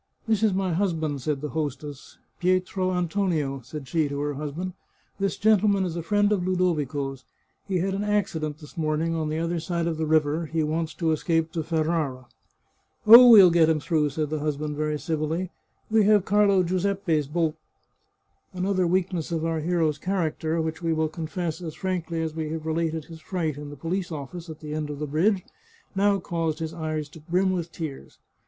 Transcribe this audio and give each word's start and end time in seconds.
"This 0.27 0.41
is 0.41 0.51
my 0.51 0.73
husband," 0.73 1.21
said 1.21 1.41
the 1.41 1.49
hostess. 1.49 2.17
—"Pietro 2.39 2.89
An 2.89 3.07
tonio," 3.07 3.61
said 3.63 3.87
she 3.87 4.09
to 4.09 4.19
her 4.21 4.33
husband," 4.33 4.73
this 5.19 5.37
gentleman 5.37 5.85
is 5.85 5.95
a 5.95 6.01
friend 6.01 6.31
of 6.31 6.43
Ludovico's. 6.47 7.23
He 7.67 7.77
had 7.77 7.93
an 7.93 8.03
accident 8.03 8.57
this 8.57 8.75
morning 8.75 9.13
on 9.13 9.29
the 9.29 9.37
other 9.37 9.59
side 9.59 9.85
of 9.85 9.97
the 9.97 10.07
river; 10.07 10.47
he 10.47 10.63
wants 10.63 10.95
to 10.95 11.11
escape 11.11 11.51
to 11.51 11.61
Ferrara."" 11.61 12.25
Oh, 13.05 13.29
we'll 13.29 13.51
get 13.51 13.69
him 13.69 13.79
through," 13.79 14.09
said 14.09 14.31
the 14.31 14.39
husband 14.39 14.75
very 14.75 14.97
civ 14.97 15.21
illy." 15.21 15.51
We 15.91 16.03
have 16.05 16.25
Carlo 16.25 16.63
Giuseppe's 16.63 17.27
boat." 17.27 17.55
Another 18.53 18.87
weakness 18.87 19.31
of 19.31 19.45
our 19.45 19.59
hero's 19.59 19.99
character, 19.99 20.59
which 20.59 20.81
we 20.81 20.93
will 20.93 21.09
confess 21.09 21.61
as 21.61 21.75
frankly 21.75 22.23
as 22.23 22.33
we 22.33 22.49
have 22.49 22.65
related 22.65 23.05
his 23.05 23.21
fright 23.21 23.55
in 23.55 23.69
the 23.69 23.75
police 23.77 24.11
office 24.11 24.49
at 24.49 24.61
the 24.61 24.73
end 24.73 24.89
of 24.89 24.97
the 24.97 25.05
bridge, 25.05 25.43
now 25.93 26.17
caused 26.17 26.57
his 26.57 26.73
eyes 26.73 27.07
to 27.09 27.19
brim 27.19 27.51
with 27.51 27.71
tears. 27.71 28.17